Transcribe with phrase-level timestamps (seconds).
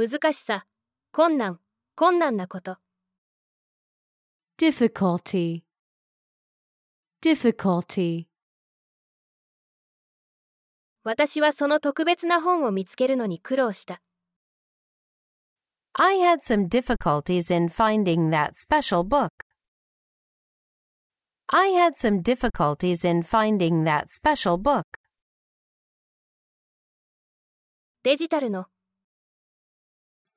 [0.00, 0.64] 難しさ、
[1.12, 1.60] 困難、
[1.94, 2.78] 困難なこと。
[4.56, 5.60] difficulty,
[7.20, 8.24] difficulty.
[11.04, 14.00] 私はその特別な本を見つけるのに苦労した。
[15.92, 19.28] I had some difficulties in finding that special book.
[21.48, 24.84] I had some difficulties in finding that special book.
[28.02, 28.64] デジタルの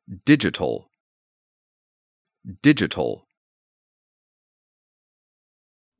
[0.08, 0.86] digital,
[2.62, 3.24] digital.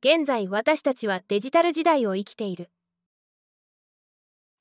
[0.02, 2.70] 現在私たちはデジタル時代を生きている。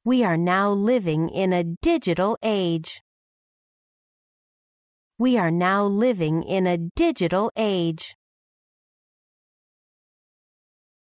[0.05, 3.01] We are now living in a digital age.
[5.19, 8.15] We are now living in a digital age.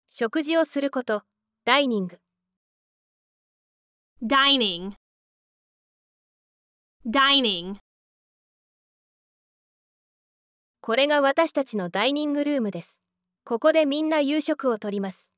[0.07, 1.23] 食事をすること、
[1.65, 2.19] ダイニング。
[4.21, 4.93] dining,
[7.05, 7.75] dining.
[10.85, 13.01] これが私たちのダイニングルームです。
[13.45, 15.31] ここでみんな夕食をとります。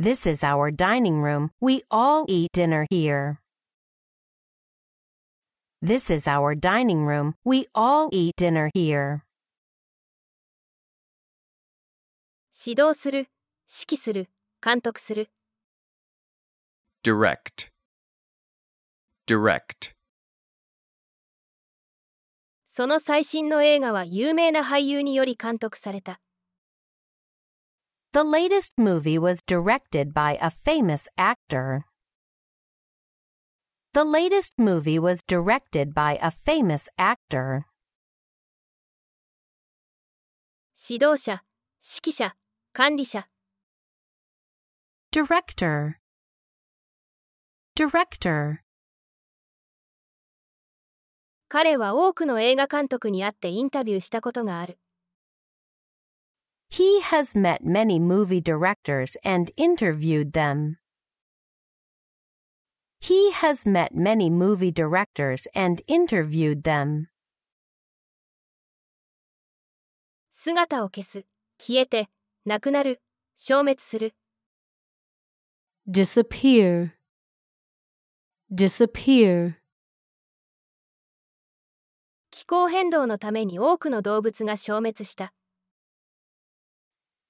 [0.00, 1.50] This is our dining room.
[1.60, 3.36] We all eat dinner here.
[5.82, 7.34] This is our dining room.
[7.44, 9.20] We all eat dinner here.
[12.66, 13.28] 指導する、
[13.68, 14.30] 指揮する、
[14.64, 15.28] 監督する。
[17.04, 17.70] direct,
[19.26, 19.93] direct.
[22.76, 26.18] その最新の映画は有名な俳優により監督された。
[28.12, 31.84] The latest movie was directed by a famous actor.
[33.92, 37.66] The latest movie was directed by a famous actor.
[40.74, 41.44] 指導者、
[41.80, 42.34] 指揮者、
[42.72, 43.28] 管理者。
[45.12, 45.94] Director.
[47.76, 48.56] Director.
[51.56, 54.76] 彼は多くの映画監督に会ってインタビューしたことがある。
[56.68, 60.78] He has met many movie directors and interviewed them.
[63.00, 67.06] He has met many movie directors and interviewed them.
[70.32, 71.24] 姿を消す、
[71.60, 72.08] 消えて、
[72.44, 73.00] なくなる、
[73.36, 74.16] 消滅する。
[75.88, 76.94] disappear,
[78.52, 79.63] disappear.
[82.46, 85.32] 気候変動のために多くの動物が消滅した。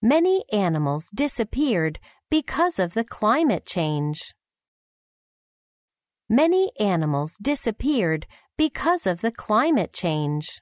[0.02, 4.34] Many animals disappeared because of the climate change.
[6.28, 8.26] Many animals disappeared
[8.58, 10.60] because of the climate change.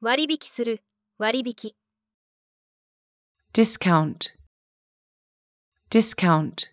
[0.00, 0.82] 割引する、
[1.16, 1.76] 割引。
[3.54, 4.34] discount,
[5.90, 6.72] discount.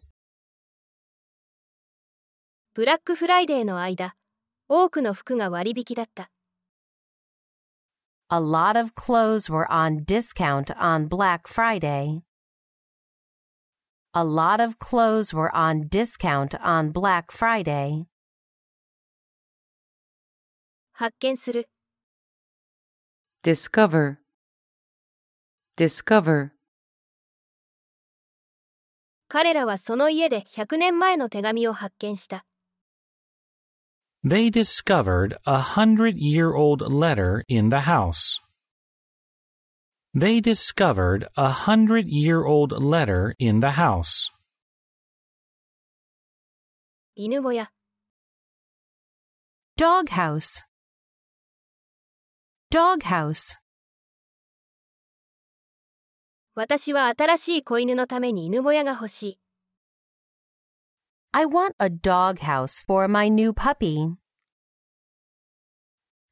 [2.74, 4.16] ブラックフライデーの間、
[4.72, 6.30] 多くの服が割引だった。
[8.30, 12.22] A lot of clothes were on discount on Black Friday.
[14.14, 18.06] A lot of clothes were on discount on Black Friday.
[20.94, 21.68] 発見する、
[23.44, 24.18] discover,
[25.76, 26.52] discover.
[29.28, 32.46] 彼らはその家で100年前の手紙を発見した。
[34.23, 38.41] They discovered a hundred year old letter in the house.
[40.15, 44.31] They discovered a hundred year old letter in the house.
[47.17, 47.71] 犬小屋、
[49.77, 50.63] Doghouse.
[52.71, 53.57] Doghouse.
[56.55, 59.39] 私は新しい子犬のために犬小屋が欲しい。
[61.33, 64.17] I want a doghouse for my new puppy.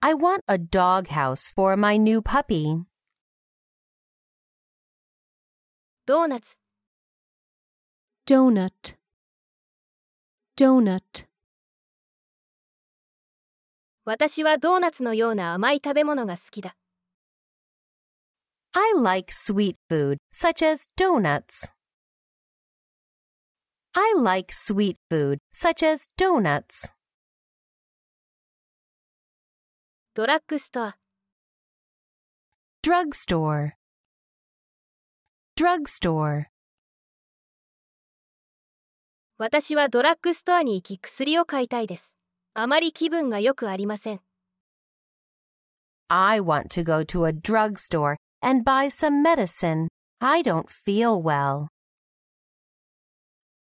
[0.00, 2.85] I want a doghouse for my new puppy.
[6.05, 6.59] ドーナツ、
[8.26, 8.97] donut,
[10.56, 11.26] donut.
[14.05, 16.76] 私はドーナツのような甘い食べ物が好きだ。
[18.73, 21.73] I like sweet food, such as donuts.
[23.97, 26.94] I like sweet food, such as donuts.
[30.14, 30.97] ドラッグストア、
[32.85, 33.70] Drugstore.
[35.56, 36.43] Drugstore.
[39.38, 42.17] 私はドラッグストアに行き薬を買いたいです。
[42.55, 44.20] あまり気分が良くありません。
[46.09, 49.87] I want to go to a drugstore and buy some medicine.
[50.19, 51.69] I don't feel well.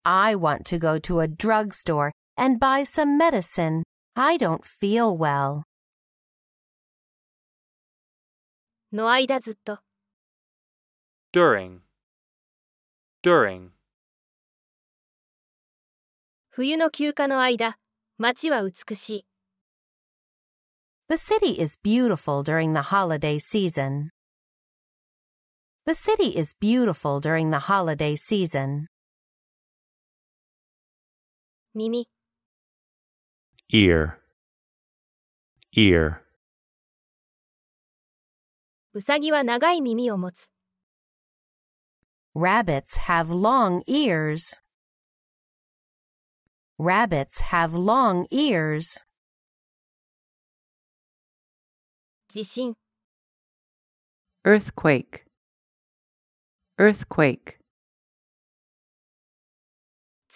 [0.07, 3.83] I want to go to a drugstore and buy some medicine.
[4.15, 5.63] I don't feel well.
[8.91, 9.79] の間ずっと
[11.33, 11.79] during,
[13.23, 13.71] during,
[16.51, 17.79] 冬の休暇の間
[18.19, 19.25] 街は美しい
[21.09, 24.09] The city is beautiful during the holiday season.
[25.85, 28.85] The city is beautiful during the holiday season.
[31.77, 32.05] 耳
[33.71, 34.19] ear,
[35.75, 36.21] ear,
[38.93, 40.51] うさぎは長い耳を持つ
[42.35, 44.59] Rabbits have long ears.
[46.79, 49.03] Rabbits have long ears.
[52.27, 52.75] 地震
[54.43, 55.25] earthquake,
[56.79, 57.56] earthquake,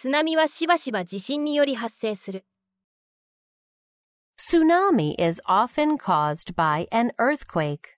[0.03, 2.43] 津波はしばしば地震により発生する
[4.37, 7.97] Tsunami is often caused by an earthquake.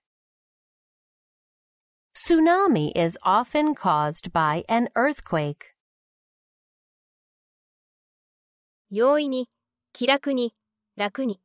[2.14, 5.74] Tsunami is often caused by an earthquake.
[8.88, 9.48] 容易に
[9.92, 10.54] 気楽に
[10.94, 11.40] 楽に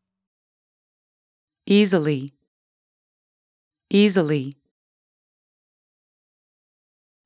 [1.68, 2.36] easily,
[3.92, 4.58] easily,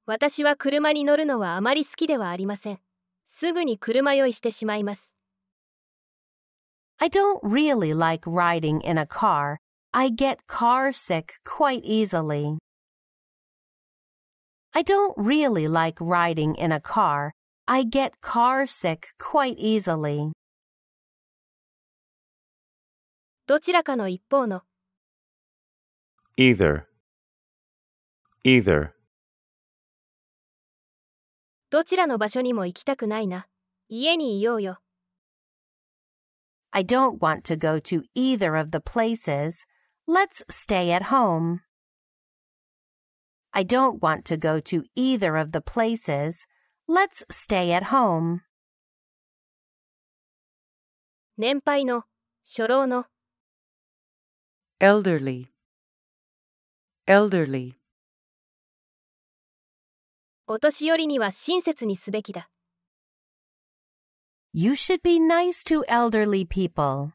[0.05, 2.84] 私は車に乗るのはあまり好きではありません
[3.24, 5.14] すぐに車酔いしてしまいます
[6.98, 9.56] I don't really like riding in a car.
[9.92, 12.58] I get car sick quite easily.
[14.74, 17.32] I don't really like riding in a car.
[17.66, 20.32] I get car sick quite easily.
[23.46, 24.62] どちらかの一方の
[26.36, 26.84] either,
[28.44, 28.92] either,
[31.75, 33.47] どちらの場所にも行きたくないな
[33.89, 34.79] 家にいようよ
[36.71, 39.65] I don't want to go to either of the places.
[40.07, 41.63] Let's stay at home.
[43.51, 46.45] I don't want to go to either of the places.
[46.87, 48.39] Let's stay at home.
[51.37, 52.05] 年配の
[52.45, 53.07] 初老の
[54.79, 55.47] elderly,
[57.05, 57.75] elderly,
[60.47, 62.51] お年寄りには親切にすべきだ
[64.53, 67.13] You should be nice to elderly people.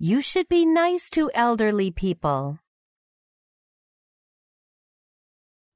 [0.00, 2.56] You should be nice to elderly people.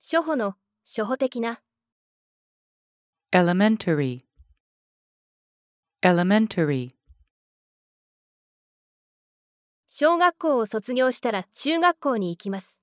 [0.01, 1.61] 初歩の初歩的な
[3.31, 4.25] elementary,
[6.03, 6.95] elementary,
[9.87, 12.81] 小学校を卒業したら中学校に行きます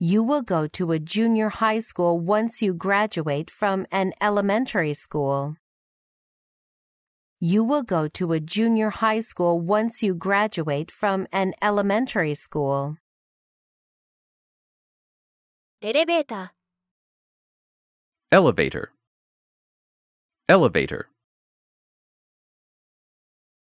[0.00, 5.56] You will go to a junior high school once you graduate from an elementary school.
[7.40, 12.96] You will go to a junior high school once you graduate from an elementary school.
[15.82, 16.54] エレベータ
[18.30, 18.88] elevator,
[20.48, 21.04] elevator, ー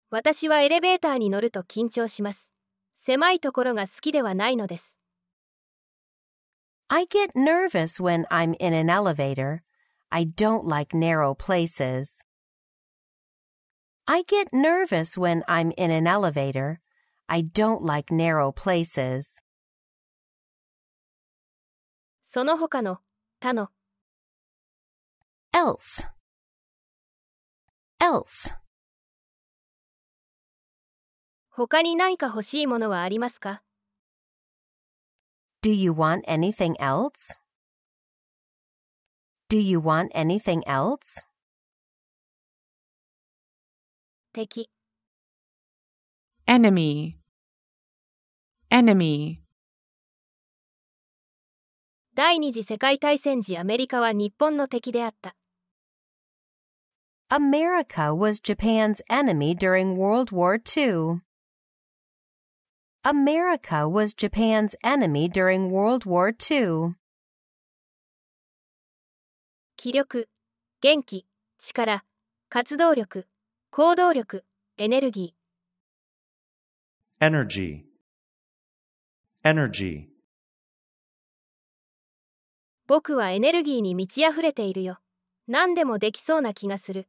[0.09, 2.53] 私はエレベーターに乗ると緊張します
[2.93, 4.96] 狭いところが好きではないのです
[6.89, 9.63] I get nervous when I'm in an elevator.
[10.11, 12.23] I don't like narrow places.
[14.07, 16.81] I get nervous when I'm in an elevator.
[17.27, 19.41] I don't like narrow places.
[22.21, 22.99] その他の
[23.39, 23.69] 他の
[25.53, 26.07] Else.
[27.99, 28.55] Else.
[31.49, 33.61] 他に何か欲しいものはありますか
[35.61, 37.39] Do you want anything else?
[39.49, 41.25] Do you want anything else?
[44.33, 44.67] 敵
[46.47, 47.17] enemy,
[48.71, 49.43] enemy,
[52.15, 55.35] 第二次世界大戦時アメリカは日本の敵であった
[57.29, 61.19] America was Japan's enemy during World War II.
[63.03, 66.93] America was Japan's enemy during World War II.
[69.75, 70.29] 気力
[70.81, 71.25] 元気
[71.57, 72.05] 力
[72.49, 73.27] 活動力
[73.71, 74.45] 行動力
[74.77, 75.35] エネルギ
[77.19, 77.83] energy,
[79.43, 80.13] energy, ー
[82.87, 84.99] 僕はエネルギーに満ち溢れているよ
[85.47, 87.07] 何でもできそうな気がする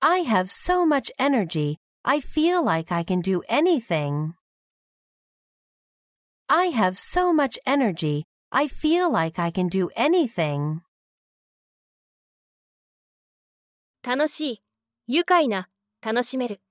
[0.00, 1.78] I have so much energy.
[2.03, 4.33] I feel like I can do anything.
[6.47, 8.23] I have so much energy.
[8.51, 10.81] I feel like I can do anything.
[14.01, 14.63] 楽しい、
[15.07, 15.69] 愉快な、
[16.01, 16.61] 楽しめる。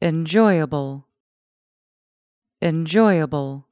[0.00, 1.02] enjoyable,
[2.62, 3.62] enjoyable,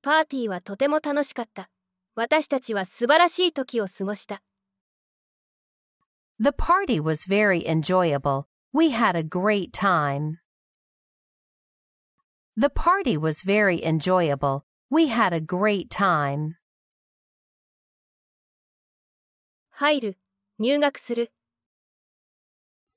[0.00, 1.68] パーティーはとても楽しかった。
[2.14, 4.42] 私たちは素晴らしい時を過ごした。
[6.40, 8.46] The party was very enjoyable.
[8.72, 10.38] We had a great time.
[12.56, 14.64] The party was very enjoyable.
[14.88, 16.54] We had a great time.
[19.70, 20.18] 入る、
[20.60, 21.32] 入学する。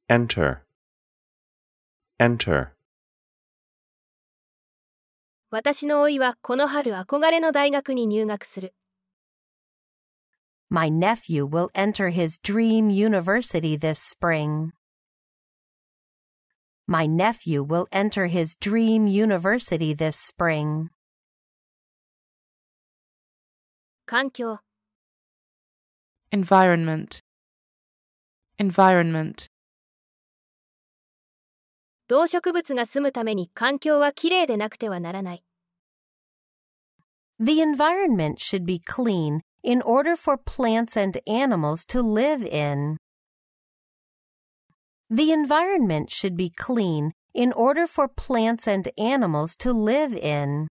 [0.08, 0.60] enter,
[2.20, 2.70] enter.
[5.50, 8.76] 私の甥はこの春憧れの大学に入学する。
[10.71, 14.73] My nephew will enter his dream university this spring.
[16.89, 20.91] My nephew will enter his dream university this spring.
[24.07, 24.61] 環境、
[26.31, 27.21] environment,
[28.59, 29.49] environment,
[32.09, 35.45] 動植物が住むために環境はきれいでなくてはならない。
[37.41, 42.97] The environment should be clean in order for plants and animals to live in.
[45.11, 50.69] The environment should be clean in order for plants and animals to live in.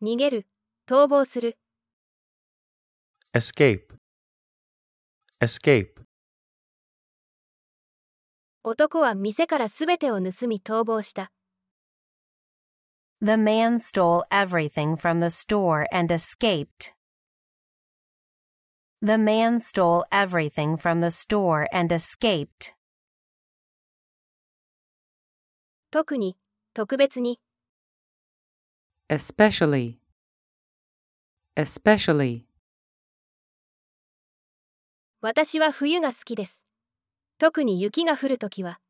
[0.00, 0.46] 逃げる、
[0.86, 1.58] 逃亡する。
[3.34, 3.96] escape,
[5.40, 5.98] escape,
[8.62, 11.30] 男は店からすべてを盗み逃亡した。
[13.22, 16.92] The man stole everything from the store and escaped.
[19.00, 22.74] The man stole everything from the store and escaped.
[25.90, 26.36] 特に、
[26.74, 27.40] 特別に、
[29.08, 29.98] especially,
[31.56, 32.44] especially,
[35.20, 36.64] 私は冬が好きです。
[37.38, 38.80] 特に雪が降るときは、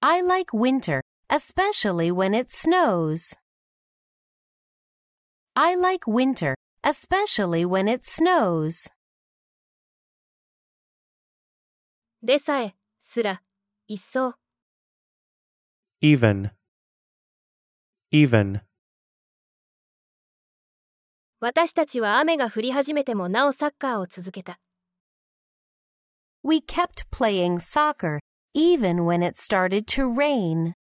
[0.00, 1.00] I like winter,
[1.32, 3.34] especially when it snows.
[5.54, 8.90] I like winter, especially when it snows.
[12.22, 13.42] でさえ、すら、
[13.86, 14.34] 一層、
[16.02, 16.50] even,
[18.12, 18.60] even,
[21.40, 24.58] 私たちは雨が降り始めてもなおサッカーを続けた。
[26.42, 28.18] We kept playing soccer
[28.54, 30.74] even when it started to rain.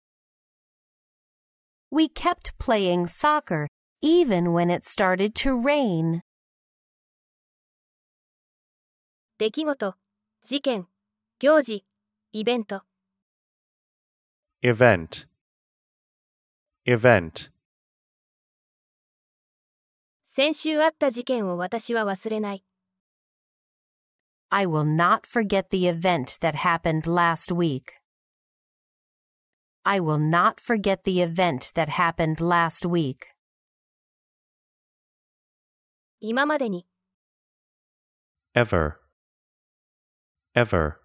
[1.92, 3.68] We kept playing soccer
[4.01, 6.22] even when it started to rain.
[9.38, 9.98] 出来事、
[10.44, 10.88] 事件、
[11.39, 11.86] 行事、
[12.32, 12.84] イベント。
[14.62, 15.27] event,
[16.86, 17.51] event,
[20.24, 22.65] 先週あった事件を私は忘れない。
[24.50, 27.99] I will not forget the event that happened last week.
[29.84, 33.18] I will not forget the event that happened last week.
[36.20, 36.88] 今までに、
[38.56, 38.96] ever,
[40.56, 40.96] ever,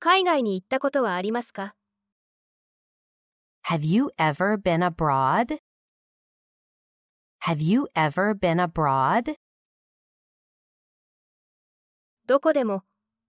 [0.00, 1.74] 海外に行ったことはありますか
[3.68, 5.60] Have you ever been abroad?
[7.44, 9.36] Have you ever been abroad?
[12.26, 12.82] どこでも、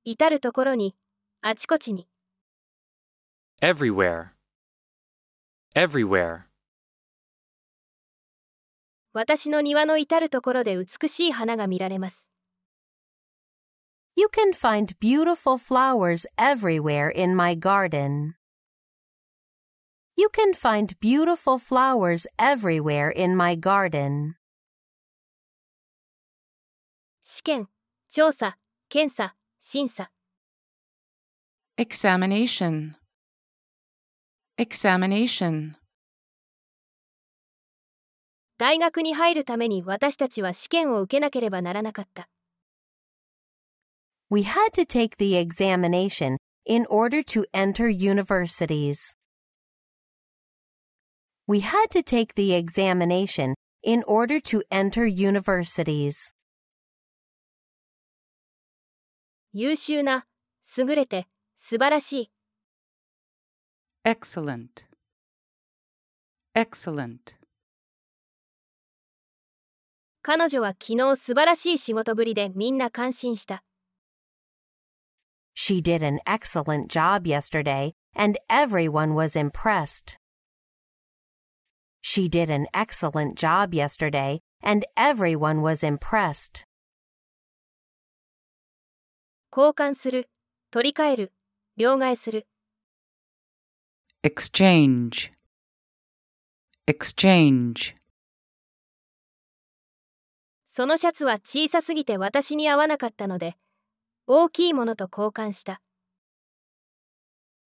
[0.03, 0.95] 至るところに、
[1.41, 2.06] あちこちに。
[3.61, 4.31] everywhere,
[5.75, 6.47] everywhere,
[9.13, 12.29] 私の庭の至るところで美しい花が見られます。
[14.15, 18.33] You can find beautiful flowers everywhere in my garden.
[20.15, 24.35] You can find beautiful flowers everywhere in my garden.
[27.21, 27.69] 試験、
[28.09, 28.57] 調査、
[28.89, 30.11] 検査、審査。
[31.77, 32.95] examination,
[34.57, 35.75] examination,
[38.57, 42.29] 大学に入るために私たちは試験を受けなければならなかった。
[44.29, 49.17] We had to take the examination in order to enter universities.
[51.45, 56.33] We had to take the examination in order to enter universities.
[59.51, 60.25] 優秀な、
[60.77, 62.31] 優れて、素晴らしい。
[64.08, 64.86] Excellent,
[66.54, 67.36] excellent,
[70.22, 73.62] 彼女は昨日素晴らしい仕事ぶりでみんな感心した。
[75.54, 80.16] She did an excellent job yesterday, and everyone was impressed.
[82.00, 86.64] She did an excellent job yesterday, and everyone was impressed.
[89.54, 90.30] 交換する、
[90.70, 91.32] 取り替える、
[91.76, 92.46] 両替する。
[94.23, 95.31] exchange,
[96.87, 97.95] exchange,
[100.75, 103.55] そのシャツは小さすぎて私に合わなかったので、
[104.25, 105.81] 大きいものと交換した。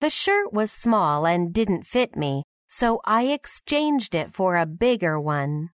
[0.01, 5.17] The shirt was small and didn't fit me, so I exchanged it for a bigger
[5.17, 5.69] one.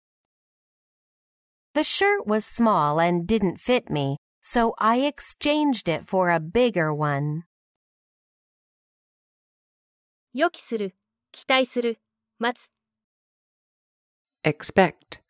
[1.74, 6.92] The shirt was small and didn't fit me, so I exchanged it for a bigger
[6.92, 7.44] one.
[10.37, 10.93] 予期する、
[11.31, 11.97] 期待する、
[12.39, 12.69] 待つ。
[14.43, 15.21] expect,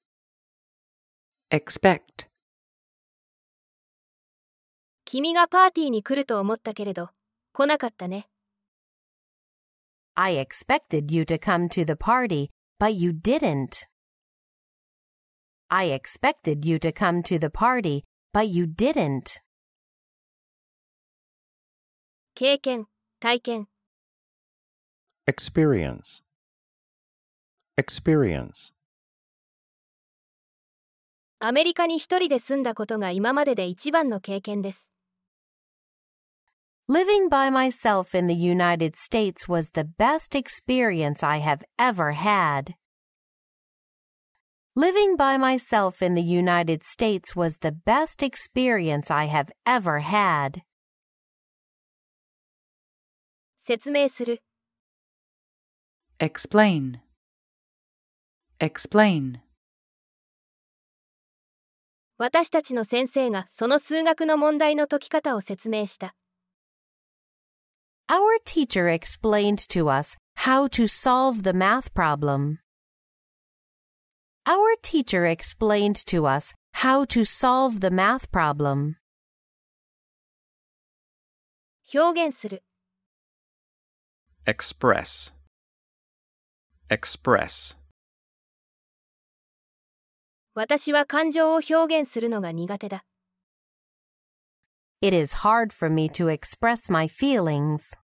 [1.52, 2.28] expect,
[5.06, 7.12] 君がパーティーに来ると思ったけれど、
[7.54, 8.28] 来なかったね。
[10.16, 13.86] I expected you to come to the party, but you didn't.
[15.70, 18.02] I expected you to come to the party,
[18.34, 19.40] but you didn't.
[22.34, 22.88] 経験、
[23.20, 23.68] 体験。
[25.26, 26.23] experience,
[27.76, 28.73] experience,
[31.43, 34.90] アメリカに一人で住んだことが今までで一番の経験です。
[36.87, 42.75] Living by myself in the United States was the best experience I have ever had.
[44.76, 50.62] Living by myself in the United States was the best experience I have ever had.
[53.57, 54.43] 説明する、
[56.19, 57.00] explain,
[58.61, 59.40] explain,
[62.21, 66.14] 私たちの先生がその数学の問題の解き方を説明した。
[68.09, 72.59] Our teacher explained to us how to solve the math problem.
[74.44, 78.96] Our teacher explained to us how to solve the math problem.
[81.94, 82.62] 表現する、
[84.44, 85.33] express,
[86.88, 87.77] express,
[90.55, 93.05] 私は感情を表現するのが苦手だ。
[95.01, 97.96] It is hard for me to express my feelings.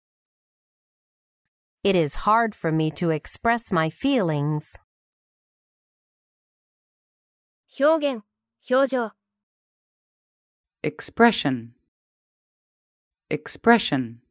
[1.83, 4.79] It is hard for me to express my feelings.
[7.77, 8.23] 表現、
[8.69, 9.11] 表情。
[10.83, 11.73] expression,
[13.29, 14.21] expression,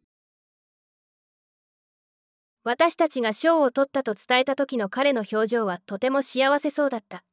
[2.65, 7.25] 私たちが賞を取ったと伝えた時の彼の表情はとても幸せそうだった。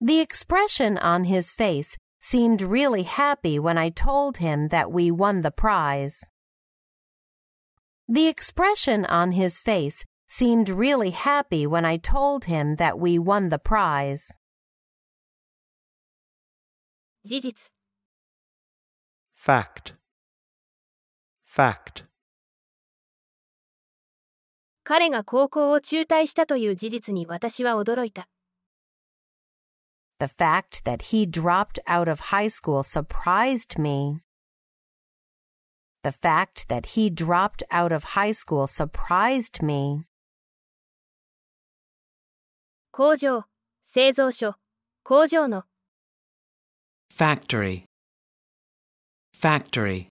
[0.00, 5.42] The expression on his face seemed really happy when I told him that we won
[5.42, 6.28] the prize.
[8.08, 13.50] The expression on his face seemed really happy when I told him that we won
[13.50, 14.36] the prize.
[17.24, 17.72] 事実、
[19.34, 19.94] fact,
[21.46, 22.04] fact,
[24.89, 28.27] 彼が高校を中退したという事実に私は驚いた。
[30.19, 34.21] The fact that he dropped out of high school surprised me.
[36.01, 40.05] The fact that he dropped out of high school surprised me.
[42.89, 43.43] 工場、
[43.83, 44.55] 製造所、
[45.03, 45.65] 工場の、
[47.15, 47.83] factory,
[49.39, 50.07] factory,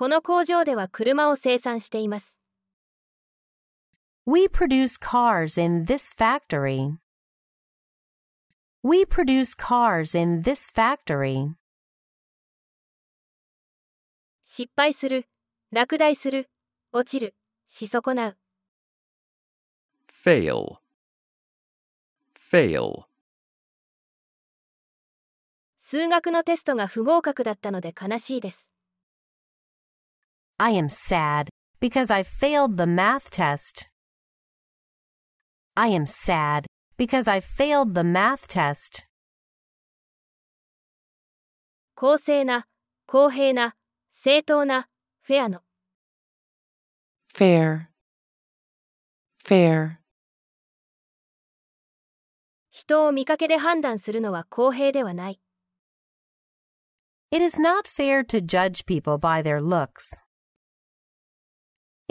[0.00, 2.40] この工場では車を生産しています。
[4.24, 6.96] We produce cars in this factory.
[8.82, 11.52] We produce cars in this factory.
[14.40, 15.26] 失敗する、
[15.70, 16.48] 落第する、
[16.92, 17.34] 落ちる、
[17.66, 18.36] し損なう。
[20.24, 20.78] fail,
[22.50, 23.04] fail,
[25.76, 28.69] 数学のテストが不合格だったので悲しいです。
[30.59, 31.49] I am sad
[31.79, 33.89] because I failed the math test.
[35.75, 36.65] I am sad
[36.97, 39.07] because I failed the math test.
[41.95, 42.67] 公正な、
[43.07, 43.75] 公平な、
[44.11, 44.87] 正当な、
[45.21, 45.61] フェアの。
[47.33, 47.87] fair,
[49.43, 49.97] fair,
[52.71, 55.39] 人を見かけで判断するのは公平ではない。
[57.31, 60.25] It is not fair to judge people by their looks.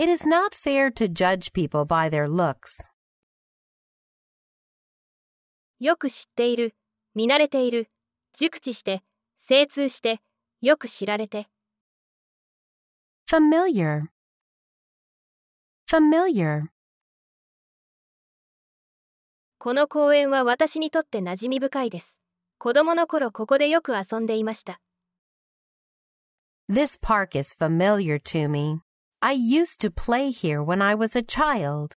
[0.00, 2.90] It is not fair to judge people by their looks.
[5.78, 6.74] よく知っている、
[7.14, 7.90] 見慣れている、
[8.32, 9.02] 熟知して、
[9.36, 10.22] 精通して、
[10.62, 11.48] よく知られて。
[13.30, 14.04] Familiar.
[15.86, 16.62] Familiar.
[19.58, 22.22] この公園は私にとって馴染み深いです。
[22.56, 24.80] 子供の頃ここでよく遊んでいました。
[26.70, 28.80] This park is familiar to me.
[29.21, 31.95] I used to play here when I was a child.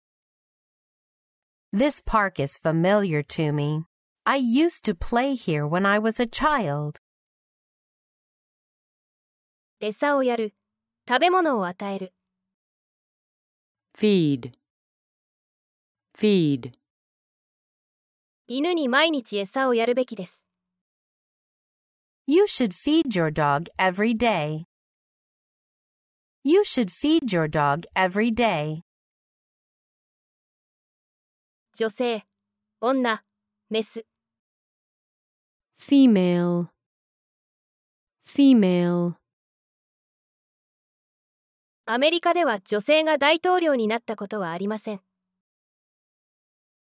[1.71, 3.85] This park is familiar to me.
[4.25, 6.99] I used to play here when I was a child.
[9.81, 10.53] 餌をやる。
[11.07, 12.13] 食べ物を与える。
[13.95, 14.51] feed,
[16.17, 16.71] feed,
[18.47, 20.45] 犬に毎日餌をやるべきです。
[22.27, 24.65] You should feed your dog every day.
[26.43, 28.81] You should feed your dog every day.
[31.77, 32.23] 女性、
[32.81, 33.23] 女、
[33.69, 34.05] メス。
[35.77, 36.69] female,
[38.25, 39.15] female,
[41.87, 45.01] アメリカでは女性が大統領になったことはありません。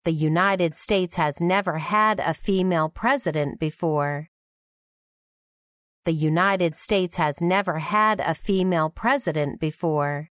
[0.04, 4.26] The United States has never had a female president before.
[6.04, 10.28] The United States has never had a female president before.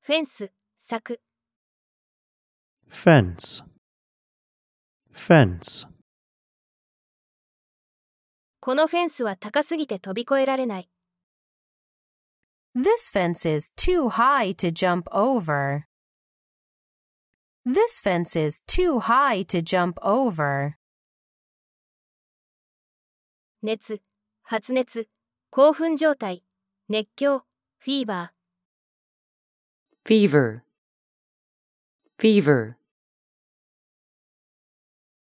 [0.00, 1.20] フェンス、柵。
[2.88, 3.64] fence,
[5.12, 5.86] fence,
[8.60, 10.88] このフェンスは高すぎて飛び越えられない。
[12.76, 15.84] This fence is too high to jump over.
[17.66, 20.75] This fence is too high to jump over.
[23.67, 24.01] 熱、
[24.43, 25.09] 発熱、
[25.49, 26.45] 興奮状態、
[26.87, 27.39] 熱狂、
[27.79, 30.09] フィーバー。
[30.09, 30.61] fever,
[32.17, 32.75] fever,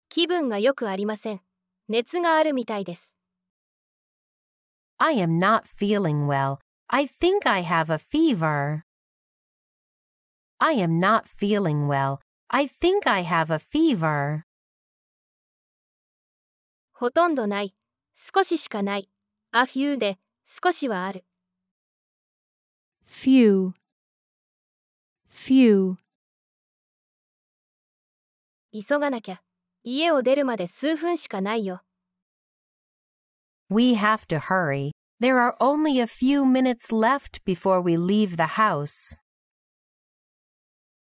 [0.10, 1.42] 気分がよくありません。
[1.88, 3.16] 熱があるみたいです。
[4.98, 6.58] I am not feeling well.
[6.90, 8.82] I think I have a fever.
[10.58, 12.18] I am not feeling well.
[12.50, 14.42] I think I have a fever.
[16.92, 17.74] ほとんどない。
[18.20, 19.10] 少ししかない。
[19.52, 21.24] a few で少しはある。
[23.08, 23.74] few,
[25.30, 25.98] few,
[28.74, 29.42] 急がなきゃ。
[29.84, 31.84] 家を出るまで数分しかないよ。
[33.70, 34.92] We have to hurry.
[35.22, 39.20] There are only a few minutes left before we leave the house.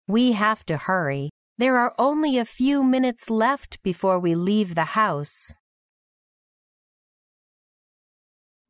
[0.07, 1.29] We have to hurry.
[1.57, 5.55] There are only a few minutes left before we leave the house.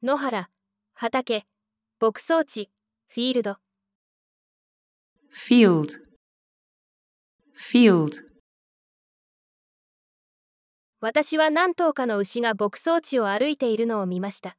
[0.03, 0.49] 野原、
[0.95, 1.45] 畑、
[1.99, 2.71] 牧草地、
[3.07, 3.57] フィールド。
[5.31, 5.89] field,
[7.55, 8.23] field,
[11.01, 14.57] 私は何頭かの牛が牧草地を歩いているのを見ました。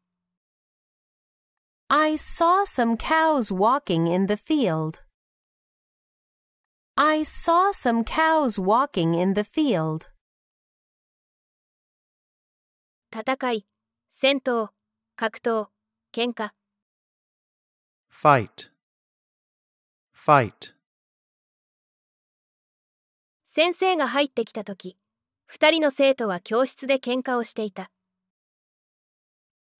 [1.88, 5.00] I saw some cows walking in the field.
[6.94, 10.06] I saw some cows walking in the field.
[13.12, 13.66] 戦い、
[14.08, 14.70] 戦闘、
[15.16, 15.68] 格闘、
[16.12, 16.52] 喧嘩。
[18.10, 18.70] fight,
[20.14, 20.74] fight,
[23.44, 24.96] 先生が入ってきたとき、
[25.44, 27.90] 二人の生徒は教室で喧嘩をしていた。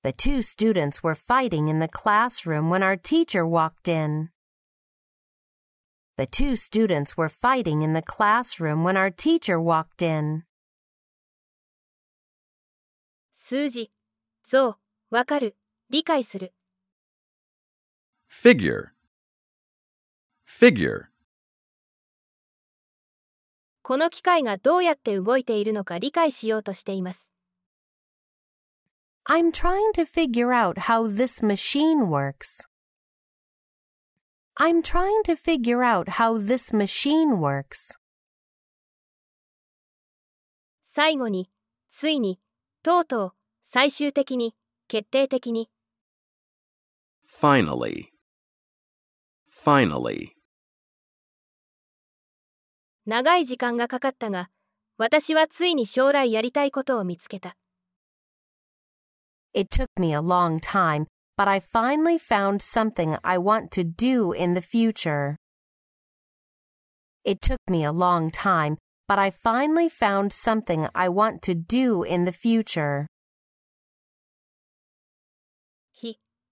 [0.05, 4.29] The two students were fighting in the classroom when our teacher walked in.
[6.19, 10.43] The two students were fighting in the classroom when our teacher walked in.
[13.31, 13.91] 数字、
[14.45, 14.82] 像、
[15.13, 15.59] わかる、
[15.91, 16.55] 理解する。
[18.27, 18.93] figure,
[20.43, 21.09] figure,
[23.83, 27.31] この機械がどうやって動いているのか理解しようとしています。
[29.29, 32.67] I'm trying to figure out how this machine works.
[34.59, 37.99] I'm trying to figure out how this machine works.
[40.83, 41.51] 最後に、
[41.91, 42.41] ついに、
[42.83, 44.57] とうとう、最終的に、
[44.93, 45.71] 決定的に、
[47.41, 48.09] finally,
[49.49, 50.33] finally,
[53.07, 54.51] 長い時間がかかったが、
[54.99, 57.57] 私はついに将来やりたいことを見つけた。
[59.55, 61.07] It took me a long time,
[61.39, 65.37] but I finally found something I want to do in the future.
[67.25, 68.77] It took me a long time,
[69.09, 73.07] but I finally found something I want to do in the future.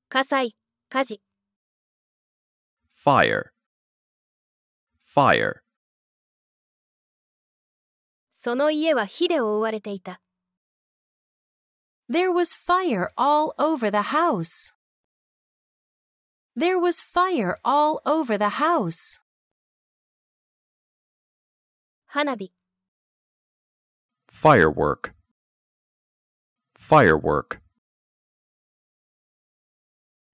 [0.10, 0.56] 火、火災、
[0.90, 1.22] 火事。
[2.92, 3.52] fire,
[5.04, 5.62] fire,
[8.32, 10.22] その家は火で覆われていた。
[12.10, 14.74] There was fire all over the house.
[16.56, 19.22] There was fire all over the house.
[22.06, 22.54] 花火
[24.36, 25.16] firework,
[26.76, 27.62] firework,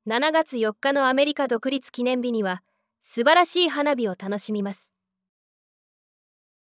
[0.08, 2.62] 7月4日のアメリカ独立記念日には
[3.00, 4.92] 素晴らしい花火を楽しみます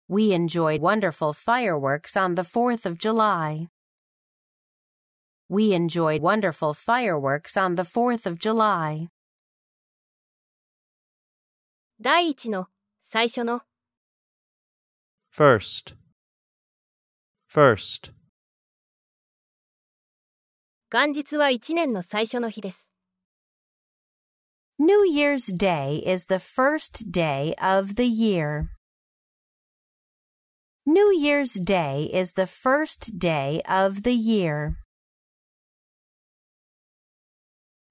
[0.09, 3.67] We enjoyed wonderful fireworks on the 4th of July.
[5.51, 9.09] We enjoyed wonderful fireworks on the 4th of July.
[12.01, 12.69] 第一の
[13.01, 13.61] 最初の
[15.31, 15.95] First.
[17.53, 18.13] First.
[20.91, 22.96] 元日は1年の最初の日です
[24.80, 28.72] New Year's Day is the first day of the year.
[30.86, 34.78] New Year's Day is the first day of the year.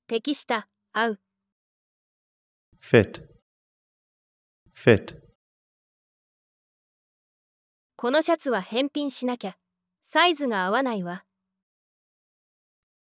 [0.09, 1.21] 適した合う
[2.83, 3.23] Fit.
[4.75, 5.17] Fit.
[7.97, 9.57] このシャツは返品しなきゃ
[10.03, 11.25] サイズが合わないわ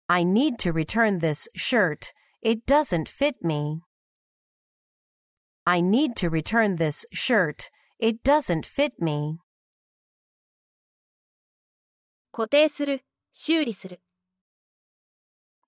[0.07, 2.13] I need to return this shirt.
[2.41, 3.81] It doesn't fit me.
[5.65, 7.69] I need to return this shirt.
[7.99, 9.39] It doesn't fit me.
[12.31, 13.01] 固定する
[13.31, 13.99] 修理する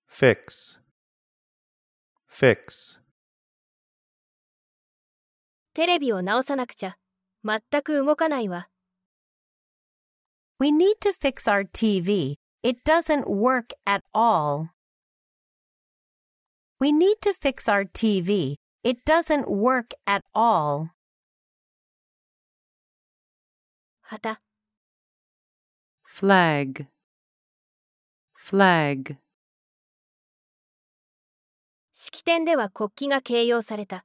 [0.08, 0.80] Fix.
[2.28, 3.00] Fix.
[5.74, 6.96] テレビを直さなくちゃ
[7.44, 8.68] 全く動かないわ
[10.58, 12.36] We need to fix our TV.
[12.62, 14.68] It doesn't work at all.
[16.80, 18.56] We need to fix our TV.
[18.82, 20.90] It doesn't work at all.
[24.10, 24.38] 旗
[26.02, 26.88] flag,
[28.34, 29.18] flag,
[31.92, 34.04] 式典では国旗が掲揚された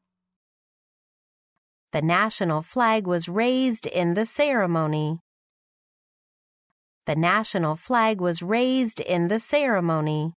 [1.91, 5.19] The national flag was raised in the ceremony.
[7.05, 10.33] The national flag was raised in the ceremony.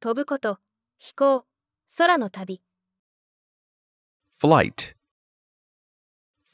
[0.00, 0.58] 飛ぶこと
[1.00, 1.44] 飛行
[1.96, 2.62] 空の旅
[4.40, 4.94] flight,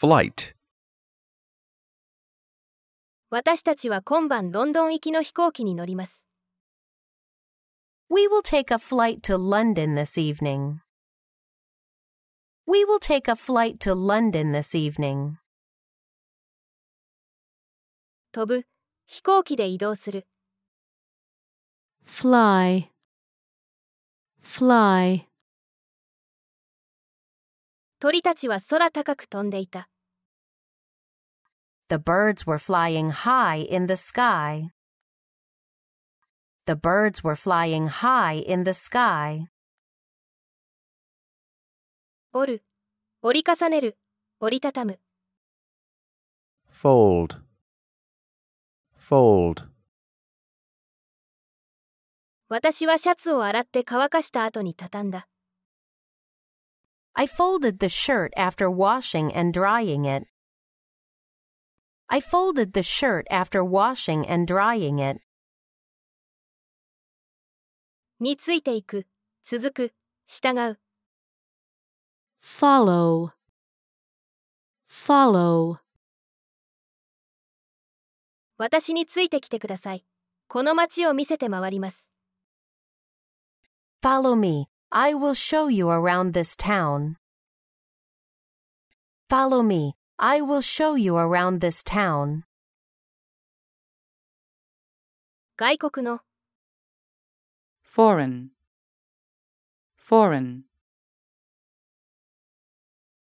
[0.01, 0.55] flight,
[3.29, 6.27] 私たちは今晩ロンドン行きの飛行機に乗ります
[8.09, 10.79] We will take a flight to London this evening.
[12.67, 15.35] We will take a flight to London this evening.
[18.33, 18.65] 飛ぶ
[19.07, 20.27] 飛行機で移動する
[22.07, 22.94] fly,
[24.45, 25.27] fly,
[27.99, 29.89] 鳥たちは空高く飛んでいた
[31.89, 34.71] The birds were flying high in the sky.
[36.67, 39.49] The birds were flying high in the sky.
[42.33, 42.65] 折る
[43.23, 43.99] 折り重ねる
[44.41, 45.01] 折りたたむ
[46.71, 47.41] Fold.
[48.99, 49.74] Fold.
[52.55, 55.27] 私はシャツを洗って乾かした後に畳んだ
[57.15, 60.29] I folded the shirt after washing and drying it.
[62.07, 65.21] I folded the shirt after washing and drying it.
[68.21, 69.09] についていく
[69.43, 69.93] 続く
[70.29, 70.79] 従う
[72.41, 73.33] follow,
[74.89, 75.79] follow,
[78.59, 80.05] 私についてきてください
[80.47, 82.14] この街を見せて回ります
[84.05, 84.69] Follow me.
[84.93, 87.17] I will show you around this town.
[89.31, 89.95] Follow me.
[90.19, 92.43] I will show you around this town.
[95.57, 96.21] 外国の
[97.83, 98.49] foreign,
[99.97, 100.65] foreign,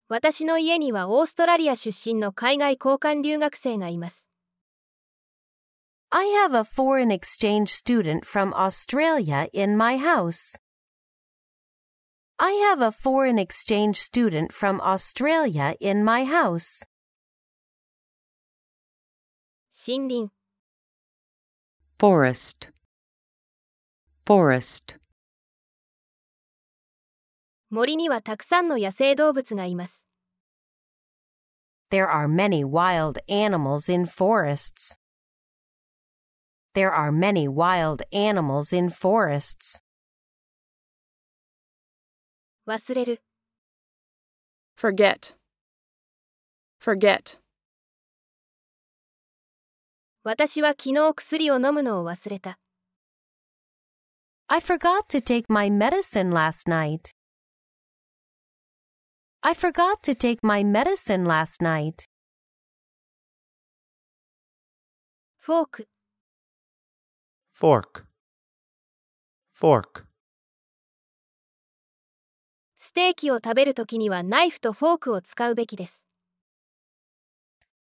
[0.08, 4.31] 私の家にはオーストラリア出身の海外交換留学生がいます
[6.11, 10.55] I have a foreign exchange student from Australia in my house.
[12.39, 16.83] I have a foreign exchange student from Australia in my house.
[19.69, 20.31] 森林
[21.99, 22.69] forest,
[24.25, 24.97] forest,
[27.69, 30.05] 森にはたくさんの野生動物がいます
[31.89, 34.97] There are many wild animals in forests.
[36.73, 39.81] There are many wild animals in forests.
[42.67, 43.21] 忘れる
[44.77, 45.35] forget,
[46.79, 47.39] forget,
[50.23, 52.59] 私は昨日薬を飲むのを忘れた
[54.49, 57.13] I forgot to take my medicine last night.
[59.41, 62.05] I forgot to take my medicine last night.
[65.37, 65.87] フォーク、
[67.61, 68.05] fork,
[69.53, 70.05] fork.
[72.75, 76.05] ステーキを食べるときにはナイフとフォークを使うべきです。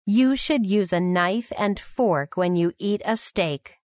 [0.04, 3.78] You should use a knife and fork when you eat a steak.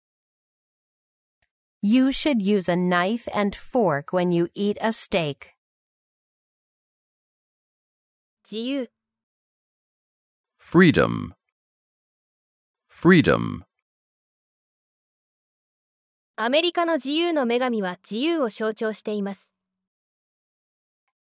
[1.82, 5.54] You should use a knife and fork when you eat a steak.
[8.44, 8.88] 自由、
[10.56, 11.34] freedom,
[12.88, 13.64] freedom.
[16.41, 19.53] アメリカの自由の女神は自由を象徴しています。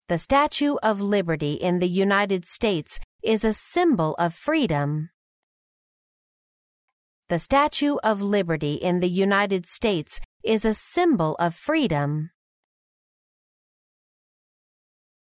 [0.09, 5.07] The Statue of Liberty in the United States is a symbol of freedom.
[7.29, 12.31] The Statue of Liberty in the United States is a symbol of freedom.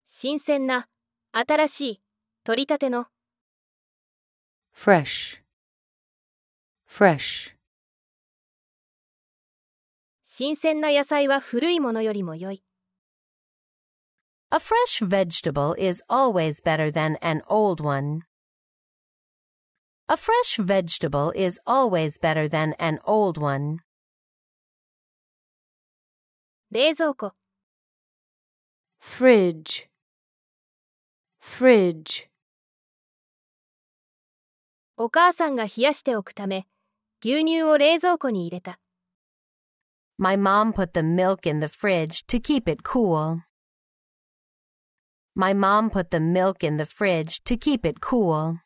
[0.06, 0.88] 新鮮な、
[1.32, 2.00] 新しい、
[2.44, 3.08] 取り立ての、
[4.74, 5.42] fresh,
[6.88, 7.59] fresh.
[10.42, 12.62] 新鮮な野菜は古いものよりも良い。
[14.50, 18.22] A fresh vegetable is always better than an old one.
[20.08, 23.80] A fresh vegetable is always better than an old one.
[26.70, 27.32] 冷蔵庫、
[28.98, 29.90] fridge,
[31.38, 32.30] fridge.
[34.96, 36.66] お母さんが冷やしておくため、
[37.22, 38.80] 牛乳を冷蔵庫に入れた。
[40.22, 43.40] My mom put the milk in the fridge to keep it cool.
[45.34, 48.58] My mom put the milk in the fridge to keep it cool.